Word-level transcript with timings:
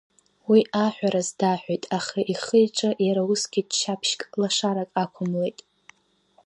Уи 0.49 0.59
ааҳәраз 0.81 1.29
дааҳәит, 1.39 1.83
аха 1.97 2.19
ихы-иҿы 2.31 2.89
иара 3.05 3.21
усгьы 3.31 3.61
ччаԥшьк, 3.69 4.21
лашарак 4.41 4.91
аақәымлеит. 4.97 5.59